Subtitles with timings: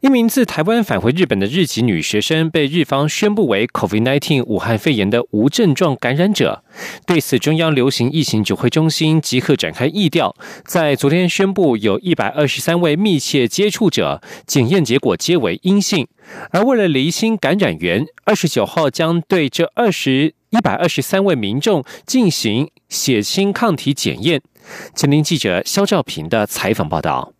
[0.00, 6.62] 一名自台湾返回日本的日籍女学生被日方宣布为 COVID-19 武汉肺炎的无症状感染者。
[7.04, 16.06] 对此，中央流行疫情指挥中心即刻展开疫调，在昨天宣布有一百二十三位密切接触者检验结果皆为阴性。
[16.50, 24.40] 而为了厘清感染源，二十九号将对这二十一百二十三位民众进行血清抗体检验。
[24.94, 27.32] 前林记者肖兆平的采访报道。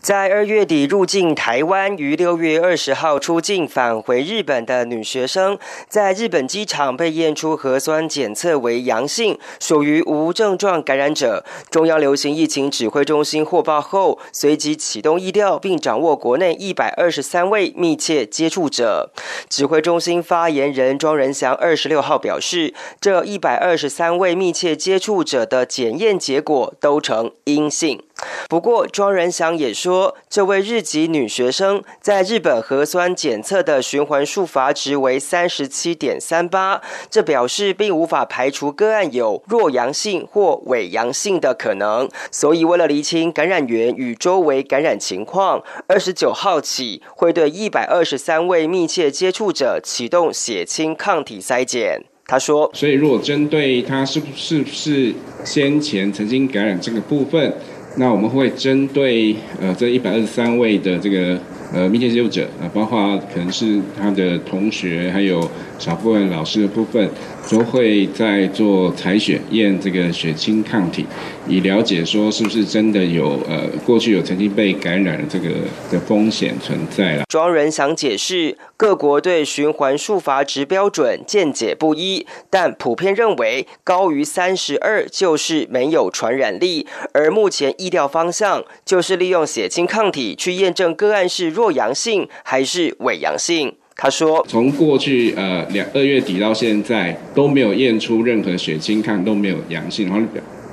[0.00, 11.44] 在二月底入境台湾，于六月二十号出境返回日本的女学生，在日本机场被验出核酸检测为阳性，属于无症状感染者。
[11.70, 19.10] 中央流行疫情指挥中心获报后，随即启动疫调，并掌握国内一百二十三位密切接触者。
[19.48, 28.02] 指挥中心发言人庄仁祥二十六号表示，这一百二十三位密切接触者的检验结果都呈阴性。
[28.48, 42.08] 不过，庄仁祥也说，这位日籍女学生在日本核酸检测的循环数阀值为三十七点三八，这表示并无法排除个案有弱阳性或伪阳性的可能。
[42.32, 52.02] 所以，为了厘清感染源与周围感染情况，二十九号起会对一百二十三位密切接触者启动血清抗体筛检。
[52.26, 57.54] 他说：“所以，如果针对他是不是不是先前曾经感染这个部分。”
[57.98, 61.36] 那我们会针对呃这一百二十三位的这个
[61.74, 65.40] 呃密切接触者啊，包括可能是他的同学，还有
[65.78, 67.10] 少部分老师的部分。
[67.50, 71.06] 都会在做采血验这个血清抗体，
[71.48, 75.48] 以了解说是不是真的有呃过去有曾经被感染的这个
[75.90, 77.24] 的风险存在了。
[77.26, 86.86] 庄仁祥解释，各国对循环数阀值标准见解不一，但普遍认为高于三十二就是没有传染力。
[87.14, 93.74] 而目前意调方向就是利用血清抗体去验证个案是弱阳性还是伪阳性。
[94.00, 100.24] 他说：“从过去呃两二月底到现在都没有验出任何血清看都没有阳性，然后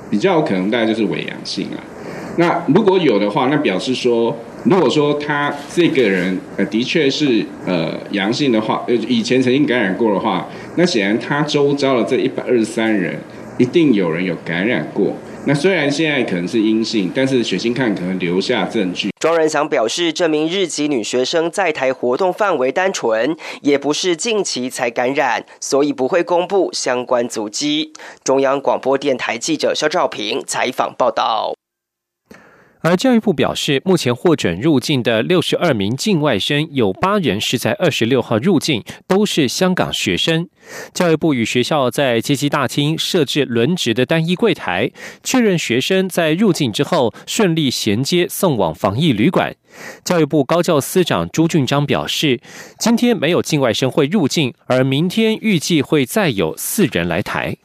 [0.08, 1.82] 比较可能大概就是伪阳性啊。
[2.38, 13.18] 那如果有的话，那表示说，如果说他这个人呃的确是呃阳性的话，呃以前曾经感染过的话，那显然他周遭的这一百二十三人
[13.58, 15.12] 一定有人有感染过。”
[15.48, 19.10] 那虽然现在可能是阴性，但是血清看可能留下证据。
[19.20, 27.92] 庄仁祥表示，这名日籍女学生在台活动范围单纯，也不是近期才感染，所以不会公布相关足迹。
[28.24, 31.54] 中央广播电台记者肖兆平采访报道。
[32.80, 40.48] 而教育部表示，目前获准入境的六十二名境外生，有八人是在二十六号入境，都是香港学生。
[40.92, 44.90] 教育部与学校在接机大厅设置轮值的单一柜台，
[45.24, 49.56] 确认学生在入境之后顺利衔接送往防疫旅馆。
[50.04, 52.40] 教育部高教司长朱俊章表示，
[52.78, 57.56] 今天没有境外生会入境，而明天预计会再有四人来台。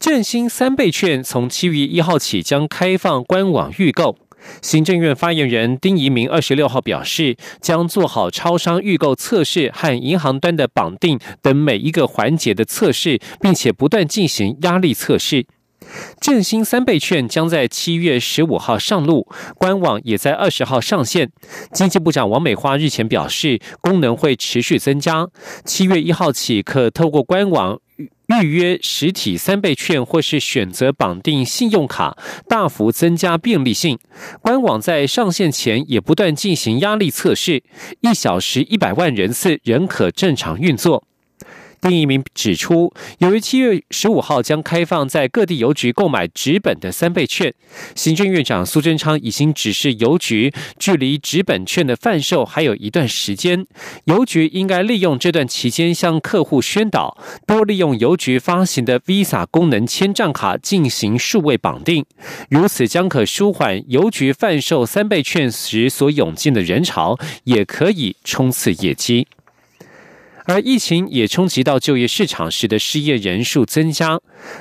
[0.00, 4.16] 振兴三倍券从七月一号起将开放官网预购。
[4.62, 15.46] 行政院发言人丁仪明二十六号表示，将做好超商预购测试和银行端的绑定等每一个环节的测试，并且不断进行压力测试。
[16.20, 19.26] 振兴三倍券将在七月十五号上路，
[19.56, 21.32] 官网也在二十号上线。
[21.72, 25.28] 经济部长王美花日前表示，功能会持续增加，
[25.64, 27.80] 七月一号起可透过官网。
[28.28, 32.16] 预约实体三倍券，或是选择绑定信用卡，
[32.46, 33.98] 大幅增加便利性。
[34.42, 37.62] 官网在上线前也不断进行压力测试，
[38.02, 41.07] 一小时一百万人次仍可正常运作。
[41.80, 47.54] 丁一鸣指出，由于七月十五号将开放在各地邮局购买纸本的三倍券，
[47.94, 53.64] 行政院长苏贞昌已经指示邮局，距离纸本券的贩售还有一段时间，
[54.04, 57.16] 邮局应该利用这段期间向客户宣导，
[57.46, 62.04] 多利用邮局发行的 Visa 功能签账卡进行数位绑定，
[62.50, 69.27] 如此将可舒缓邮局贩售三倍券时所涌进的人潮，也可以冲刺业绩。
[70.48, 74.18] 而疫情也冲击到就业市场，使得失业人数增加。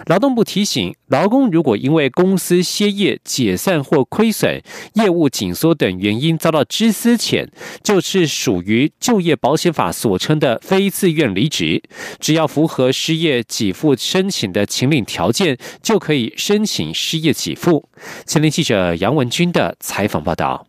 [0.08, 4.62] 劳动部提醒，劳工如果因为公司歇业、解散或亏损、
[4.96, 7.48] 业务紧缩等原因遭到知思遣，
[7.82, 11.82] 就是属于就业保险法所称的非自愿离职。
[12.20, 17.88] 只要符合失业给付申请的请领条件，就可以申请失业给付。
[18.26, 20.68] 前天记者杨文军的采访报道。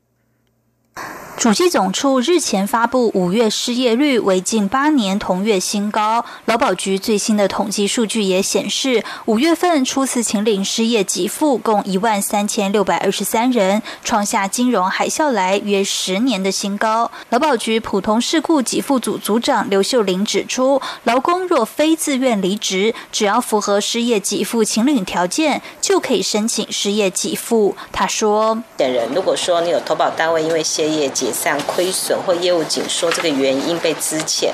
[1.39, 6.25] 主计总处日前发布五月失业率为近八年同月新高。
[6.47, 17.09] 劳保局最新的统计数据也显示，五月份初次请领失业给付共一万三千六百二十三人，创下金融海啸来约十年的新高。
[17.31, 27.77] 劳保局普通事故给付组组长刘秀玲指出，劳工若非自愿离职，只要符合失业给付请领条件，就可以申请失业给付。
[27.93, 34.49] 他说：“本人如果说你有投保单位因为歇业解散亏损或业务紧缩这个原因被资遣，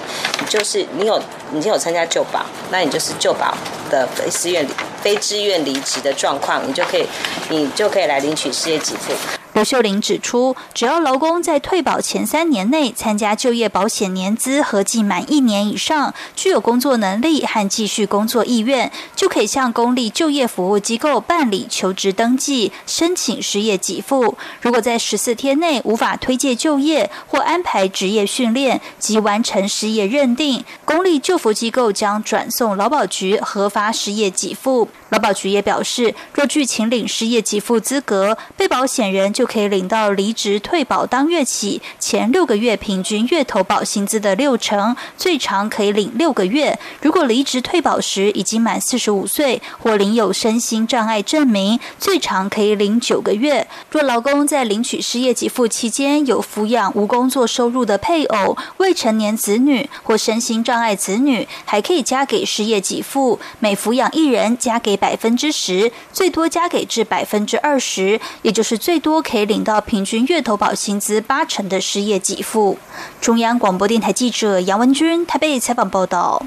[0.48, 1.22] 就是你有
[1.52, 3.56] 你有参加旧保，那你就是旧保
[3.88, 4.66] 的非自愿
[5.00, 7.06] 非自愿离职的状况，你就可以
[7.48, 9.12] 你就可以来领取失业给付。
[9.54, 24.36] 刘秀玲指出，只要劳工在退保前三年内参加就业保险年资合计满一年以上，具有工作能力和继续工作意愿，就可以向公立就业服务机构办理求职登记，申请失业给付。
[24.60, 34.88] 如果在十四天内无法推介就业或安排职业训练及完成失业认定，公立就服机构将转送劳保局核发失业给付。
[35.14, 46.76] 劳保局也表示，若具请领失业给付资格，被保险人就可以领到离职退保当月起前六个月平均月投保薪资的六成，最长可以领六个月。
[47.00, 53.68] 如果离职退保时已经满四十五岁或领有身心障碍证明，最长可以领九个月。
[53.90, 64.98] 若劳工在领取失业给付期间有抚养无工作收入的配偶、未成年子女或身心障碍子女，还可以加给失业给付，每抚养一人加给。
[65.04, 72.78] 百分之十，最多加给至百分之二十，也就是最多可以领到平均月投保薪资八成的失业给付。
[73.20, 76.46] 中央广播电台记者杨文君台北采访报道。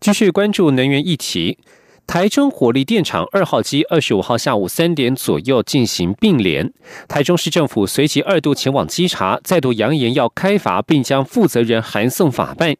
[0.00, 1.58] 继续关注能源议题。
[2.06, 6.72] 台中火力电厂二号机二十五号下午三点左右进行并联，
[7.08, 12.74] 台中市政府随即二度前往稽查，再度扬言要开罚，并将负责人函送法办。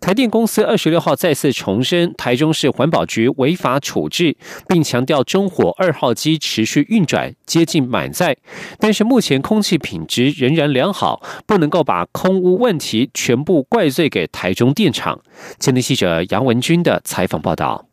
[0.00, 4.36] 台电公司二十六号再次重申台中市环保局违法处置，
[4.68, 8.36] 并强调中火二号机持续运转，接近满载，
[8.78, 15.20] 但是目前空气品质仍然良好，不能够把空污问题全部怪罪给台中电厂。
[15.60, 17.86] 前天记者杨文军的采访报道。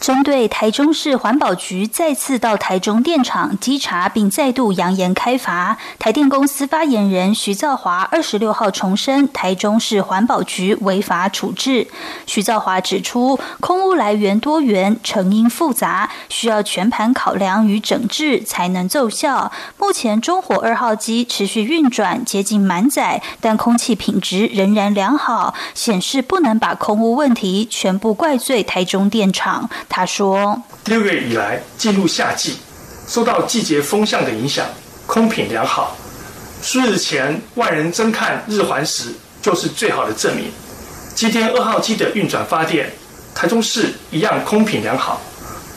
[0.00, 11.86] 针对台中市环保局再次到台中电厂稽查，并再度扬言开罚，台电公司发言人徐兆华二十六号重申台中市环保局违法处置。
[12.26, 19.52] 徐兆华指出，空污来源多元，成因复杂，需要全盘考量与整治才能奏效。
[19.78, 29.70] 目前中火二号机持续运转，接近满载，但空气品质仍然良好，显示不能把空污问题全部怪罪台中电厂。
[29.88, 32.56] 他说：“六月以来进入夏季，
[33.06, 34.66] 受到季节风向的影响，
[35.06, 35.96] 空品良好。
[36.62, 39.12] 数日前万人争看日环食，
[39.42, 40.50] 就是最好的证明。
[41.14, 42.90] 今天二号机的运转发电，
[43.34, 45.20] 台中市一样空品良好。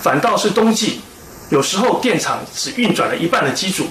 [0.01, 1.01] 反倒是冬季，
[1.49, 3.87] 有时候电厂只运转了一半的机组，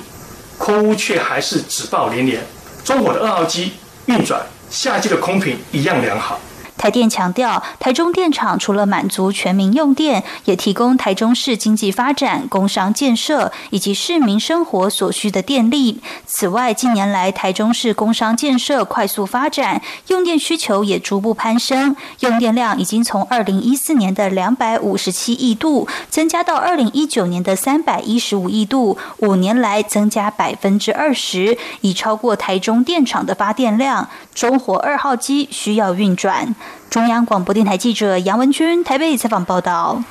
[0.57, 2.41] 空污却还是只报连连。
[2.85, 3.73] 中火的二号机
[4.07, 4.41] 运转，
[4.71, 6.41] 夏季的空品一样良好。”
[6.85, 16.03] 台电强调，台中电厂除了满足全民用电，也提供台中市经济发展、工商建设以及市民生活所需的电力。
[16.27, 34.11] 此外，近年来台中市工商建设快速发展，用电需求也逐步攀升，用电量已经从二零一四年的两百五十七亿度增加到二零一九年的三百一十五亿度，五年来增加百分之二十，已超过台中电厂的发电量。
[34.35, 36.55] 中火二号机需要运转。
[36.91, 40.05] 中央广播电台记者杨文君台北采访报道。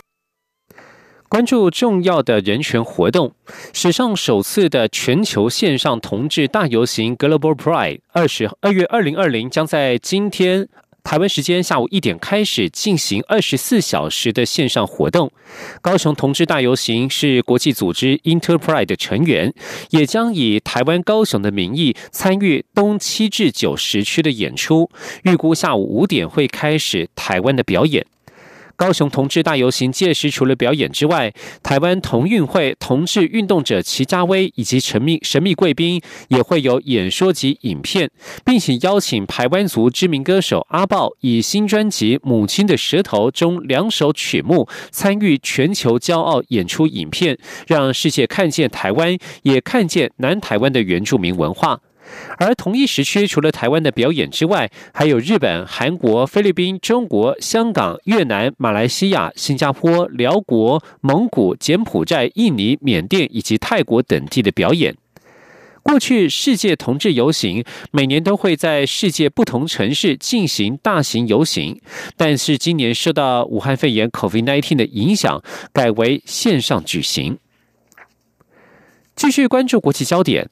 [1.30, 3.34] 关注重要的人权活动，
[3.74, 10.70] 史上首次的全球线上同志大游行 Global Pride 二十二月二零二零将在今天。
[11.04, 15.32] 台湾时间下午一点开始进行二十四小时的线上活动。
[15.82, 19.54] 高雄同志大游行是国际组织 Interpride 的成员，
[19.92, 24.90] 也将以台湾高雄的名义参与东七至九时区的演出。
[25.24, 28.06] 预估下午五点会开始台湾的表演。
[28.76, 38.10] 高雄同志大游行届时除了表演之外，台湾同运会同志运动者齐家威以及神秘神秘贵宾也会有演说及影片，
[38.44, 47.38] 并且邀请台湾族知名歌手阿豹以新专辑《母亲的舌头》中两首曲目参与全球骄傲演出影片，
[47.68, 51.80] 让世界看见台湾，也看见南台湾的原住民文化。
[52.38, 64.96] 而同一时区，除了台湾的表演之外，还有日本、韩国、菲律宾、中国、香港、越南、马来西亚、新加坡、辽国、蒙古、柬埔寨、印尼、缅甸以及泰国等地的表演。
[65.82, 71.82] 过去世界同志游行每年都会在世界不同城市进行大型游行，
[72.16, 75.44] 但是今年受到武汉肺炎 （COVID-19） 的影响，
[75.74, 77.38] 改为线上举行。
[79.16, 80.50] 继续关注国际焦点。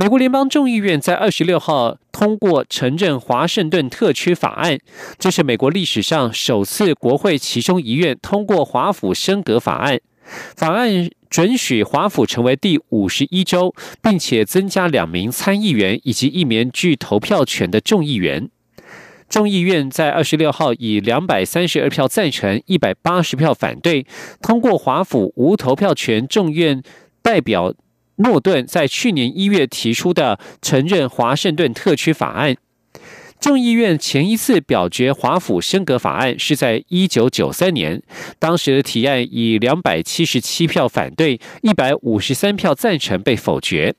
[0.00, 4.78] 美国联邦众议院在二十六号通过承认华盛顿特区法案，
[5.18, 9.98] 这是美国历史上首次国会其中一院通过华府升格法案。
[10.54, 18.48] 法案准许华府成为第五十一州，并且增加两名参议员以及一名具投票权的众议员。
[19.28, 24.06] 众议院在二十六号以两百三十二票赞成、一百八十票反对，
[24.40, 26.80] 通过华府无投票权众院
[27.20, 27.74] 代表。
[28.18, 32.56] 诺顿在去年一月提出的承认华盛顿特区法案，
[33.40, 38.02] 众议院前一次表决华府升格法案是在一九九三年，
[38.38, 43.94] 当时的提案以两百七十七票反对、一百五十三票赞成被否决。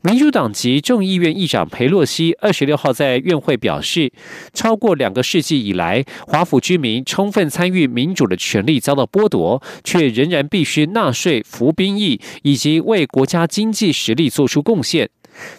[0.00, 4.12] 民主党籍众议院议长佩洛西二十六号在院会表示，
[4.52, 15.10] 超过两个世纪以来，华府居民充分参与民主的权利遭到剥夺，却仍然必须纳税、服兵役以及为国家经济实力做出贡献。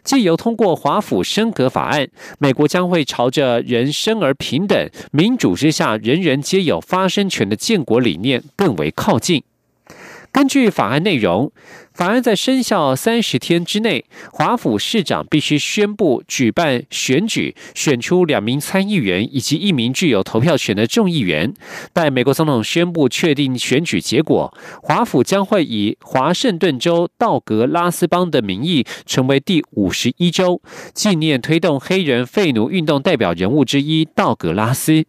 [0.06, 2.08] 借由通过华府升格法案，
[2.40, 9.44] 美国将会朝着人生而平等、民主之下人人皆有发声权的建国理念更为靠近。
[10.32, 11.52] 根据法案内容。
[11.94, 21.54] 法案在生效三十天之内，华府市长必须宣布举办选举，选出两名参议员以及一名具有投票权的众议员。
[21.92, 30.62] 待美国总统宣布确定选举结果，华府将会以华盛顿州道格拉斯邦的名义成为第五十一州，
[30.94, 35.06] 纪念推动黑人废奴运动代表人物之一道格拉斯。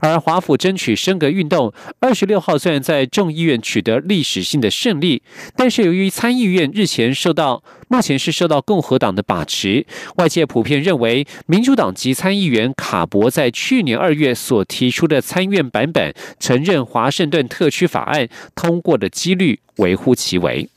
[0.00, 5.22] 而华府争取升格运动，二十六号虽然在众议院取得历史性的胜利，
[5.56, 9.86] 但是由于参议院日前受到目前是受到共和党的把持，
[10.16, 20.68] 外界普遍认为民主党籍参议员卡博在去年二月所提出的参院版本承认华盛顿特区法案通过的几率微乎其微。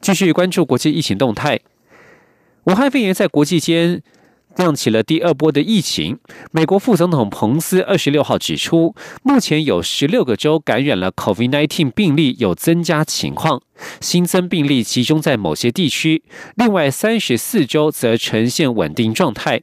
[0.00, 1.60] 继续关注国际疫情动态，
[2.64, 4.02] 武汉肺炎在国际间。
[4.56, 6.18] 亮起了第二波的疫情。
[6.50, 13.62] 美国副总统彭斯二十六号指出，目前有十六个州感染了 COVID-19 病例有增加情况，
[14.00, 16.22] 新增病例集中在某些地区，
[16.56, 19.62] 另外三十四州则呈现稳定状态。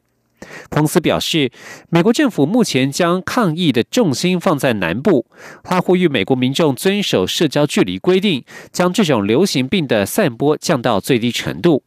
[0.71, 1.51] 彭斯表示，
[1.89, 5.25] 美国政府目前将抗疫的重心放在南部，
[5.63, 11.83] 他呼吁美国民众遵守社交距离规定，将这种流行病的散播降到最低程度。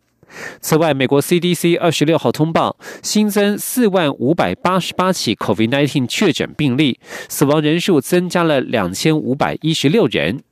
[0.61, 6.99] 此外，美国 CDC 二十六号通报新增四万五百八十八起 COVID-19 确诊病例，
[7.29, 10.43] 死亡人数增加了两千五百一十六人。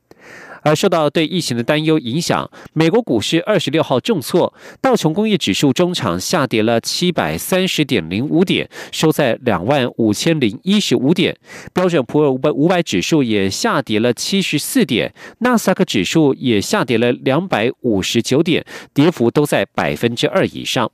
[0.62, 11.34] 而受到对疫情的担忧影响，美国股市二十六号重挫，道琼工业指数中场下跌了七百三十点零五点，收在两万五千零一十五点；
[11.72, 20.90] 标准普尔五百五百指数也下跌了七十四点，纳斯达克指数也下跌了两百五十九点，跌幅都在百分之二以上。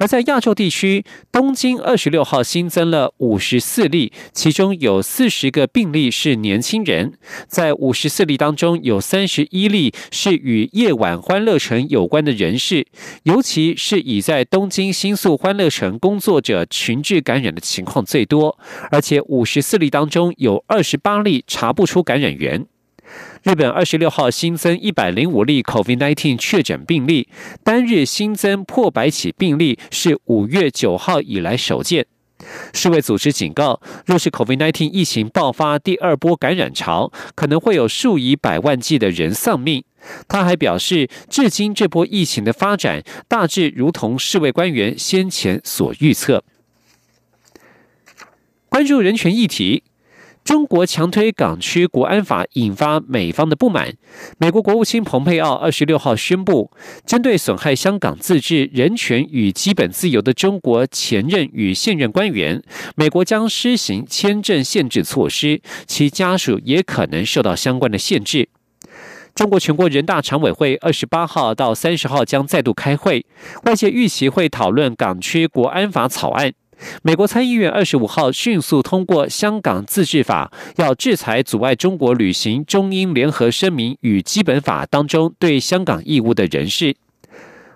[0.00, 7.12] 而在亚洲地区，东京二十六号新增了五十四例，其中有四十个病例是年轻人。
[7.46, 12.86] 在五十四例当中，有三十一例是与夜晚欢乐城有关的人士，
[13.24, 18.58] 尤其是以在东京新宿欢乐城工作者群聚感染的情况最多。
[18.90, 22.66] 而且五十四例当中有二十八例查不出感染源。
[23.42, 27.28] 日本二十六号新增一百零五例 COVID-19 确诊病例，
[27.64, 32.06] 单日新增破百起病例是五月九号以来首见。
[32.72, 39.84] 世卫组织警告，若是 COVID-19 疫情爆发第二波感染潮，可能会有数以百万计的人丧命。
[40.26, 46.42] 他还表示，至今这波疫情的发展大致如同世卫官员先前所预测。
[48.70, 49.82] 关注人权议题。
[50.44, 53.94] 中国强推港区国安法，引发美方的不满。
[54.38, 56.70] 美国国务卿蓬佩奥二十六号宣布，
[57.06, 62.60] 针对损害香港自治、人权与基本自由的中国前任与现任官员，
[62.96, 68.48] 美国将施行签证限制措施，其家属也可能受到相关的限制。
[69.32, 73.24] 中国全国人大常委会二十八号到三十号将再度开会，
[73.64, 76.52] 外界预期会讨论港区国安法草案。
[77.02, 86.96] 美国参议院二十五号迅速通过《香港自治法》，要制裁阻碍中国履行中英联合声明与基本法当中对香港义务的人士。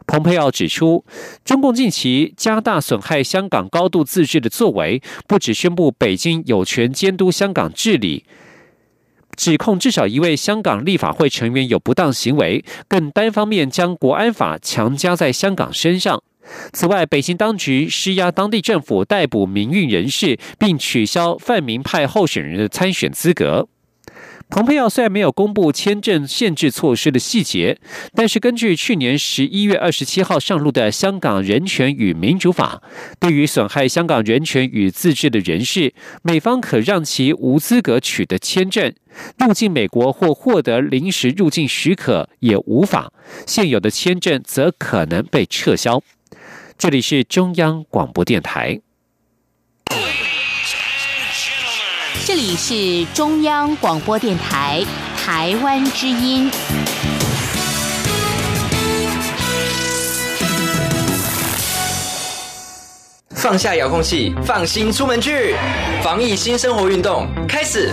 [0.06, 1.04] 蓬佩奥指出，
[1.46, 8.24] 中共近期加大损害香港高度自治的作为，不只宣布北京有权监督香港治理，
[9.34, 16.22] 指控至少一位香港立法会成员有不当行为，更单方面将国安法强加在香港身上。
[16.72, 23.68] 此外，北京当局施压当地政府逮捕民运人士，并取消泛民派候选人的参选资格。
[24.50, 27.78] 蓬佩奥虽然没有公布签证限制措施的细节，
[28.14, 32.82] 但是根据去年十一月二十七号上路的《香港人权与民主法》，
[33.18, 38.92] 对于损害香港人权与自治的人士，美方可让其无资格取得签证，
[39.38, 43.10] 入境美国或获得临时入境许可也无法，
[43.46, 46.02] 现有的签证则可能被撤销。
[46.76, 48.80] 这里是中央广播电台。
[52.26, 54.84] 这里是中央广播电台
[55.16, 56.50] 台湾之音。
[63.30, 65.54] 放下遥控器，放心出门去，
[66.02, 67.92] 防疫新生活运动开始。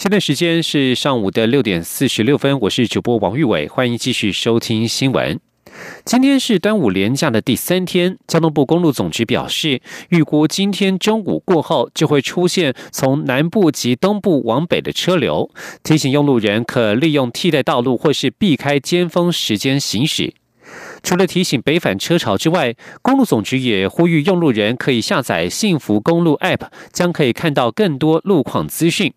[0.00, 5.38] 现在时间是上午的六点四十六分，我是主播王玉伟，欢迎继续收听新闻。
[6.06, 15.50] 今天是端午连假的第三天，交通部公路总局表示，预估今天中午过后就会出现从南部及东部往北的车流，
[15.82, 20.32] 提醒用路人可利用替代道路或是避开尖峰时间行驶。
[21.02, 29.12] 除了提醒北返车潮之外，公路总局也呼吁用路人可以下载幸福公路 App，将可以看到更多路况资讯。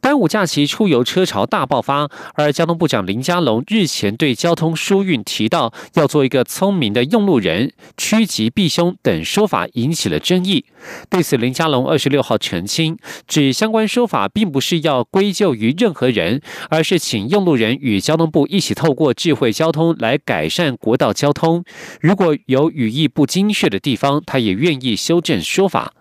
[0.00, 10.64] 端午假期出游车潮大爆发，而交通部长林佳龙日前对交通疏运提到要做一个聪明的用路人，趋吉避凶等说法引起了争议。
[11.10, 21.62] 对此，林佳龙二十六号澄清，指相关说法并不是要归咎于任何人，而是请用路人与交通部一起透过智慧交通来改善国道交通。
[22.00, 25.92] 如果有语义不精确的地方，他也愿意修正说法。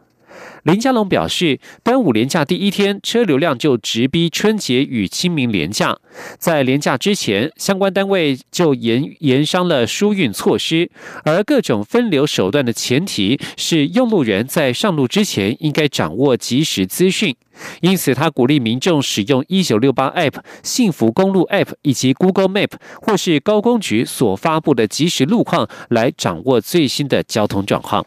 [0.63, 5.97] 林佳龙表示，端午连假第一天车流量就直逼春节与清明连假，
[6.37, 10.89] 在连假之前，相关单位就严严商了疏运措施，
[11.23, 17.35] 而各种分流手段的前提是用路人在上路之前应该掌握即时资讯，
[17.81, 28.05] 因此他鼓励民众使用一九六八 App、幸福公路 App 以及 Google Map 或是高工局所发布的即时路况来掌握最新的交通状况。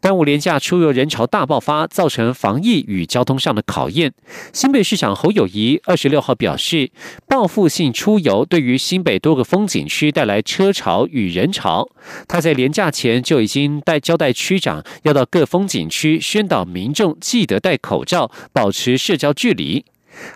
[0.00, 4.12] 端午连假出游人潮大爆发，造成防疫与交通上的考验。
[4.52, 6.92] 新北市长侯友谊二十六号表示，
[7.26, 11.88] 报复性出游对于新北多个风景区带来车潮与人潮。
[12.28, 19.84] 他在连假前就已经带交代区长，要到各风景区宣导民众记得戴口罩，保持社交距离。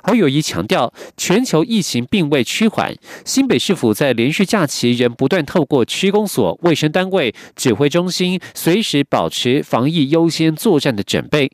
[0.03, 11.51] 侯友谊强调，全球疫情并未趋缓，新北市府在连续假期仍不断透过区公所、卫生单位、指挥中心，随时保持防疫优先作战的准备。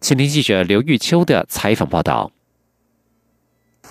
[0.00, 2.32] 请听记者刘玉秋的采访报道。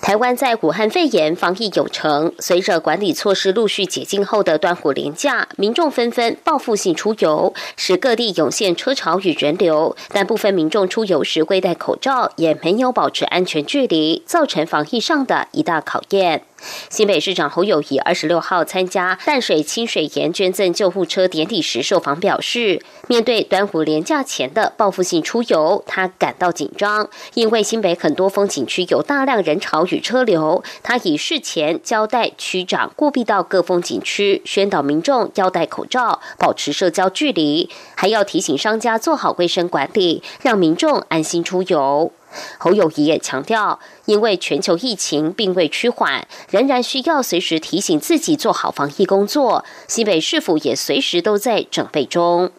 [0.01, 9.95] 台湾在武汉肺炎防疫有成，随着管理措施陆续解禁后的端午连假，民众纷纷报复性出游，使各地涌现车潮与人流。
[10.09, 16.41] 但部分民众出游时未戴口罩，也没有保持安全距离，造成防疫上的一大考验。
[16.89, 30.63] 新北市长侯友谊二十六号参加淡水清水岩捐赠救护车典礼时受访表示，面对端午连假前的报复性出游，他感到紧张，因为新北很多风景区有大量人潮与车流。
[30.83, 42.11] 他已事前交代区长务必到各风景区宣导民众要戴口罩、保持社交距离，还要提醒商家做好卫生管理，让民众安心出游。
[42.57, 49.63] 侯友谊也强调，因为全球疫情并未趋缓，仍然需要随时提醒自己做好防疫工作。
[49.87, 52.51] 西北市府也随时都在准备中。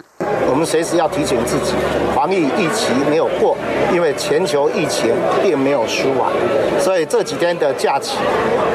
[0.49, 1.73] 我们随时要提醒自己，
[2.15, 3.57] 防疫疫情没有过，
[3.93, 5.11] 因为全球疫情
[5.43, 6.31] 并没有舒缓，
[6.79, 8.19] 所以这几天的假期，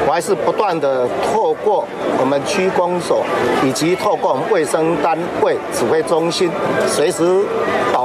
[0.06, 1.86] 我还是不断的透过
[2.18, 3.24] 我们区公所
[3.64, 6.50] 以及透过卫生单位指挥中心，
[6.86, 7.42] 随时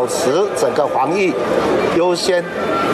[0.04, 1.34] 保持整个防疫
[1.96, 2.44] 优先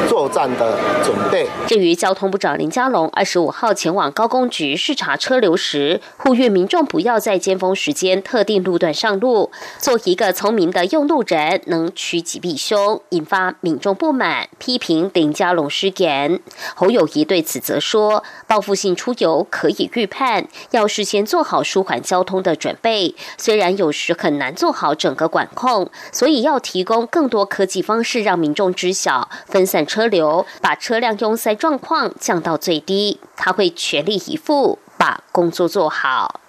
[0.08, 1.48] 作战的准备。
[1.66, 10.32] 至于交通部长林佳龙二十五号前往高工局视察车流时，呼吁民众不要在尖峰时间特定路段上路，做一个。
[10.32, 16.40] 聪明的用路人能趋吉避凶，引发民众不满，批评林佳龙失言。
[16.76, 23.16] 侯友谊对此则说：“报复性出游可以预判，要事先做好舒缓交通的准备。
[23.38, 33.20] 虽然有时很难做好整个管控，所以要提供更多科技方式让民众知晓，分散车流，把车辆拥塞状况降到最低。
[33.36, 36.42] 他会全力以赴把工作做好。”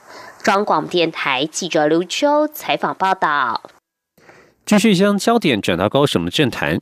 [0.42, 3.62] 中广电台记者刘秋采访报道。
[4.64, 6.80] 继续将焦点转到高雄的政坛，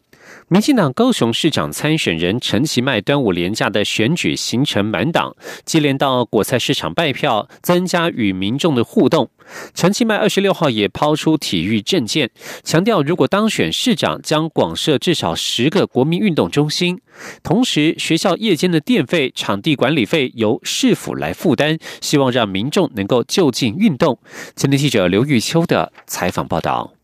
[0.51, 9.29] 民进党高雄市长参选人陈其迈端午连假的选举行程满档，接连到果菜市场拜票，增加与民众的互动。
[9.75, 12.31] 陈其迈二十六号也抛出体育政见，
[12.65, 17.03] 强调如果当选市长，将广设至少十个国民运动中心，
[17.43, 24.19] 同时学校夜间的电费、场地管理费由市府来负担，希望让民众能够就近运动。
[24.57, 26.98] 前天记者刘玉秋的采访报道。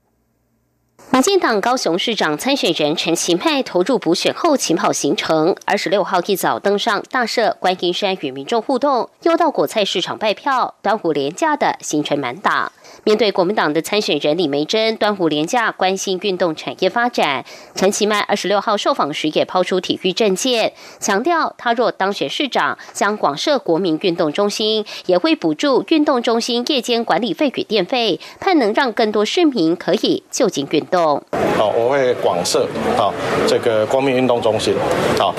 [1.14, 12.72] 民进党高雄市长参选人陈其迈投入补选后起跑行程，二十六号一早登上大社观音山与民众互动，又到果菜市场拜票，端午廉价的行程满档。
[13.04, 31.22] 面对国民党的参选人李梅珍，端午连假关心运动产业发展，陈其迈二十六号受访时也抛出体育政见，强调他若当选市长，将广设国民运动中心，也会补助运动中心夜间管理费与电费，盼能让更多市民可以就近运动。
[31.58, 33.12] 好，我会广设好
[33.46, 34.74] 这个国民运动中心，
[35.18, 35.34] 好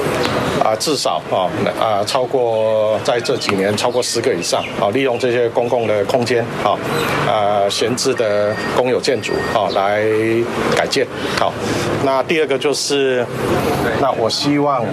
[0.63, 1.49] 啊，至少啊
[1.79, 6.77] 啊超过在这几年超过十个以上，好利用这些公共的空间，好
[7.27, 7.54] 啊。
[7.55, 10.03] 呃，闲置的公有建筑啊，来
[10.75, 11.07] 改建。
[11.39, 11.53] 好，
[12.03, 13.25] 那第二个就是，
[14.01, 14.83] 那我希望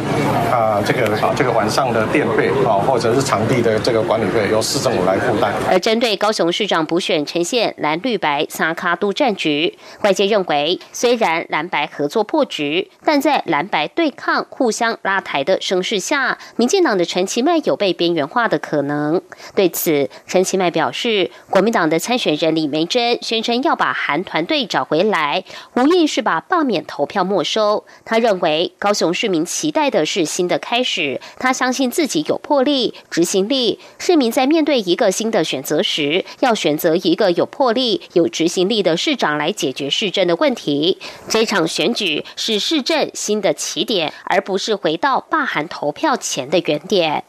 [0.49, 5.53] 啊，这个啊，这个晚上的电费啊，或者是场地的这个管理费，由市政府来负担。
[5.69, 19.21] 而针对高雄市长补选呈现蓝绿白三卡都战局，外界认为，虽然蓝白合作破局，但在蓝白对抗、互相拉台的声势下，民进党的陈其迈有被边缘化的可能。
[19.57, 22.52] 对此，陈其迈表示，国民党的参选人。
[22.55, 27.85] 李梅珍宣称要把韩团队找回来，无疑是把罢免投票没收。
[28.05, 33.79] 他认为高雄市民期待的是新的开始，他相信自己有魄力、执行力。
[33.99, 40.99] 市民在面对一个新的选择时，要选择一个有魄力、有执行力的市长来解决市政的问题。
[41.29, 47.25] 这场选举是市政新的起点，而不是回到罢韩投票前的原点。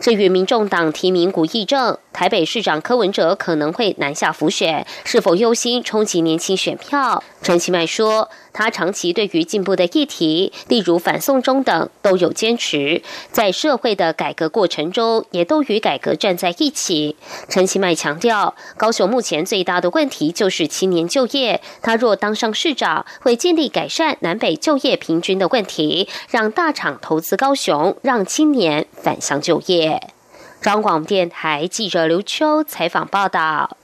[0.00, 7.22] 至于民众党提名古议政，台北市长柯文哲可能会南下浮选，是否忧心冲击年轻选票？
[7.42, 8.28] 陈其迈说。
[8.58, 17.16] 他长期对于进步的议题，例如反送中等，都有坚持，在社会的改革过程中，也都与改革站在一起。
[17.50, 21.60] 陈其迈强调，高雄目前最大的问题就是青年就业。
[21.82, 29.85] 他若当上市长，会尽力改善南北就业平均的问题，让大厂投资高雄，让青年返乡就业。
[30.60, 33.76] 中广电台记者刘秋采访报道。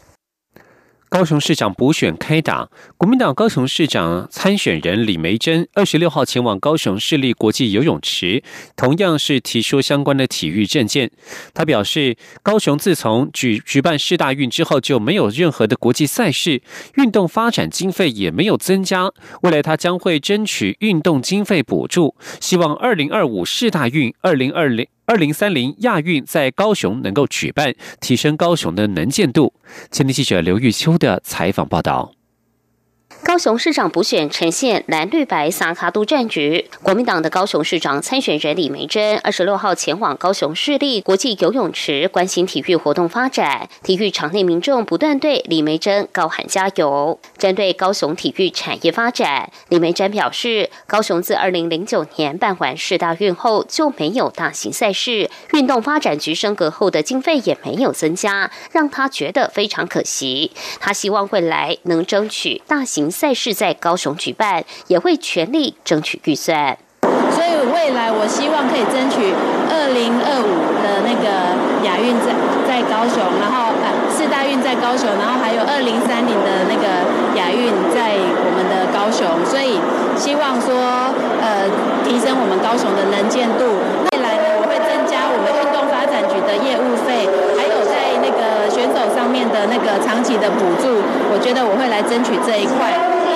[1.08, 8.42] 高雄市长补选开打，国民党高雄市长参选人李梅珍二十六号前往高雄市立国际游泳池，
[8.76, 11.10] 同样是提出相关的体育政见。
[11.52, 16.62] 他表示，高雄自从举举办世大运之后，就没有任何的国际赛事，
[16.94, 19.12] 运动发展经费也没有增加。
[19.42, 24.88] 未来他将会争取运动经费补助，希望二零二五世大运、二零二零。
[25.12, 29.53] 二零三零亚运在高雄能够举办，提升高雄的能见度。
[29.90, 32.14] 前天记者刘玉秋的采访报道。
[33.24, 36.68] 高雄市长补选呈现蓝绿白萨卡都战局。
[36.82, 47.18] 国民党的高雄市长参选人李梅珍二十六号前往高雄市立国际游泳池关心体育活动发展，体育场内民众不断对李梅珍高喊加油。
[47.38, 60.50] 针对高雄体育产业发展，李梅珍表示，高雄自二零零九年办完市大运后就没有大型赛事，运动发展局升格后的经费也没有增加，让他觉得非常可惜。
[60.80, 63.12] 他希望未来能争取大型。
[63.12, 66.77] 赛事在高雄举办，也会全力争取预算。
[67.31, 69.33] 所以未来我希望可以争取
[69.70, 71.55] 二零二五的那个
[71.87, 72.33] 亚运在
[72.66, 77.05] 在高雄，然后呃四大运在高雄，然后还有二零三零的那个
[77.37, 79.81] 亚运在我们的高雄，所以
[80.16, 80.72] 希望说
[81.40, 81.68] 呃
[82.05, 83.64] 提升我们高雄的能见度。
[84.12, 87.27] 未来呢，我会增加我们运动发展局的业务费，
[89.14, 92.92] 上面的那个长期的补助，我觉得我会来争取这一块。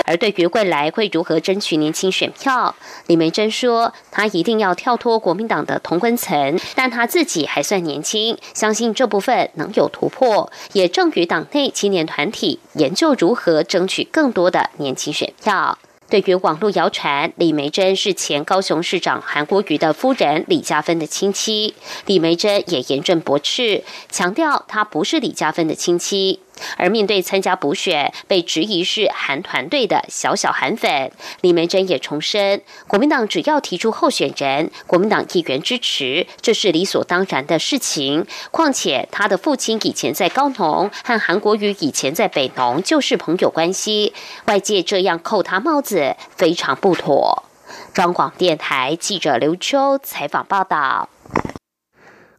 [0.08, 2.72] 而对于未来会如何争取年轻选票，
[3.08, 15.76] 李梅珍说，她一定要跳脱国民党的同温层，但她自己还算年轻，相信这部分能有突破，也正与党内青年团体研究如何争取更多的年轻选票。
[16.08, 21.74] 对于网络谣传李梅珍是前高雄市长韩国瑜的夫人李嘉芬的亲戚，
[22.06, 26.40] 李梅珍也严正驳斥，强调她不是李嘉芬的亲戚。
[26.76, 38.26] 而面对参加补选被质疑是韩团队的小小韩粉，李梅珍也重申，国民党只要提出候选人，国民党议员支持，这是理所当然的事情。
[38.50, 44.14] 况且他的父亲以前在高农，和韩国瑜以前在北农就是朋友关系，
[44.46, 47.44] 外界这样扣他帽子非常不妥。
[47.92, 51.08] 中广电台记者刘秋采访报道。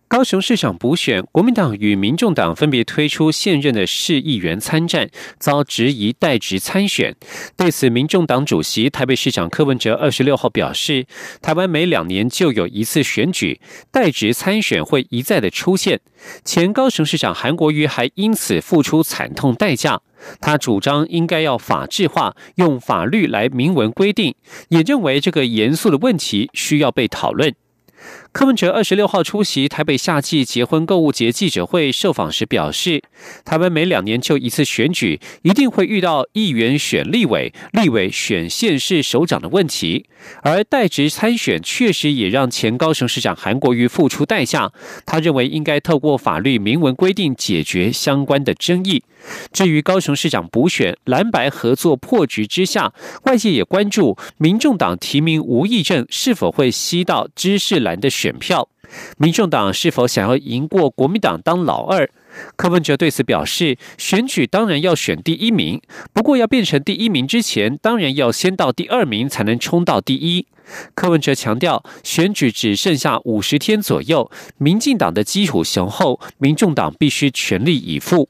[0.09, 7.13] 高雄市长补选，国民党与民众党分别推出现任的市议员参战，遭质疑代职参选。
[7.57, 11.05] 对此，民众党主席台北市长柯文哲二十六号表示，
[11.41, 13.59] 台湾每两年就有一次选举，
[13.91, 15.99] 代职参选会一再的出现。
[16.45, 19.99] 前高雄市长韩国瑜还因此付出惨痛代价。
[20.39, 24.33] 他主张应该要法制化，用法律来明文规定，
[24.69, 27.53] 也认为这个严肃的问题需要被讨论。
[28.31, 33.01] 柯文哲二十六号出席台北夏季结婚购物节记者会受访时表示，
[33.43, 40.05] 台湾每两年就一次选举，一定会遇到议员选立委、立委选县市首长的问题，
[40.43, 44.71] 而代职参选确实也让前高雄市长韩国瑜付出代价。
[45.05, 49.03] 他认为应该透过法律明文规定解决相关的争议。
[49.51, 58.67] 至于高雄市长补选蓝白合作破局之下，外界也关注民众党提名吴益政是否会吸到知识蓝的选选票，
[59.17, 62.09] 民众党是否想要赢过国民党当老二？
[62.57, 70.45] 柯文哲对此表示，选举当然要选第一名，不过要变成第一名之前，当然要先到第二名才能冲到第一。
[70.93, 78.27] 柯文哲强调，选举只剩下五十天左右，民进党的基础雄厚，民众党必须全力以赴。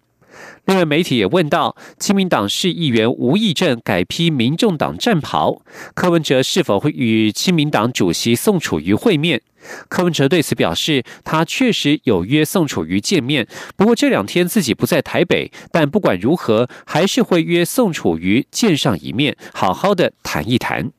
[0.65, 5.63] 另外，媒体也问到，亲民党市议员吴益政改披民众党战袍，
[5.95, 9.41] 柯文哲是否会与亲民党主席宋楚瑜会面？
[9.89, 20.91] 柯文哲对此表示，他确实有约宋楚瑜见面，不过这两天自己不在台北，但不管如何，还是会约宋楚瑜见上一面，好好的谈一谈。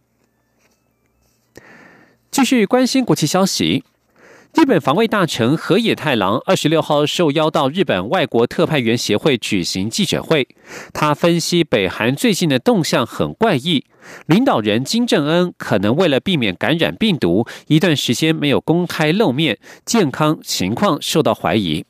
[2.31, 3.85] 继续关心国际消息。
[4.55, 10.49] 日本防卫大臣河野太郎二十六号受邀到日本外国特派员协会举行记者会，
[10.93, 13.85] 他分析北韩最近的动向很怪异，
[14.27, 21.85] 领导人金正恩可能为了避免感染病毒，一段时间没有公开露面，健康情况受到怀疑。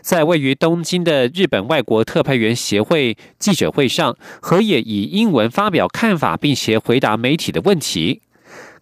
[0.00, 8.22] 在位于东京的日本外国特派员协会记者会上，河野以英文发表看法，并且回答媒体的问题。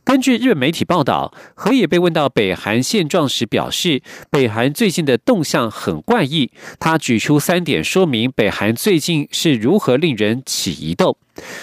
[0.05, 6.51] 根据日本媒体报道，河野被问到北韩现状时表示，北韩最近的动向很怪异。
[6.79, 11.17] 他举出三点说明北韩最近是如何令人起疑窦。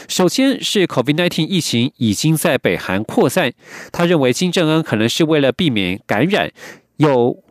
[0.08, 3.52] 首先是 COVID-19 疫情已经在北韩扩散，
[3.92, 6.52] 他认为金正恩可能是为了避免感染，
[6.98, 7.44] 有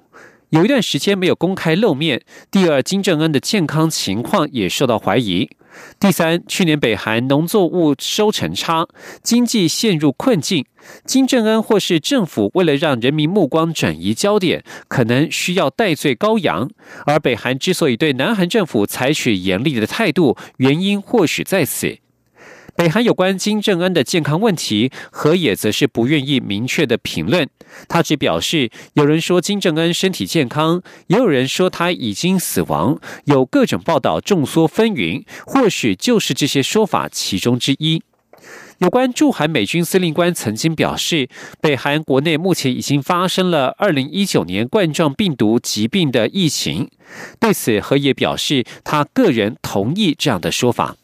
[0.50, 2.22] 有一段时间没有公开露面。
[2.50, 5.50] 第二，金正恩的健康情况也受到怀疑。
[6.00, 8.86] 第三，去年北韩农作物收成差，
[9.22, 10.64] 经济陷入困境。
[11.04, 16.70] 金正恩或是政府为了让人民目光转移焦点，可能需要戴罪羔羊。
[17.06, 21.98] 而北韩之所以对南韩政府采取严厉的态度，原因或许在此。
[22.76, 27.48] 北韩有关金正恩的健康问题，河野则是不愿意明确的评论。
[27.88, 38.02] 他只表示，有人说金正恩身体健康，也有人说他已经死亡，有各种报道众说纷纭，或许就是这些说法其中之一。
[38.78, 41.30] 有关驻韩美军司令官曾经表示，
[41.62, 46.90] 北韩国内目前已经发生了二零一九年冠状病毒疾病的疫情。
[47.40, 50.96] 对此，何野表示，他个人同意这样的说法。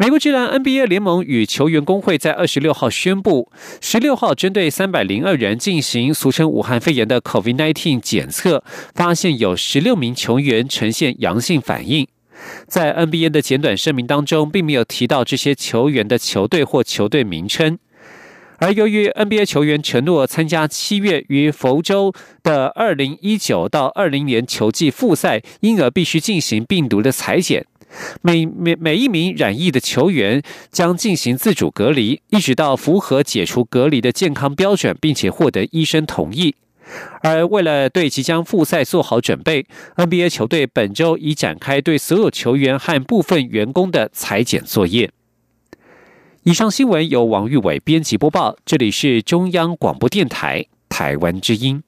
[0.00, 8.62] 美国职篮 NBA 联盟与球员工会在二十六号宣布，十六号针对三百零二人进行俗称武汉肺炎的 COVID-19 检测，
[8.94, 12.06] 发现有十六名球员呈现阳性反应。
[12.68, 17.76] 在 NBA 的简短声明当中，并没有提到这些球员的球队或球队名称。
[18.58, 22.12] 而由于 NBA 球员承诺参加七月于佛州
[22.44, 27.66] 的二零一九到二零年球季复赛，因而必须进行病毒的裁剪。
[28.22, 36.54] 每每每一名染疫的球员将进行自主隔离，一直到符合解除隔离的健康标准，并且获得医生同意。
[37.20, 45.10] 而为了对即将复赛做好准备，NBA 球队本周已展开对所有球员和部分员工的裁剪作业。
[46.44, 51.82] 以上新闻由王玉伟编辑播报，这里是中央广播电台台湾之音。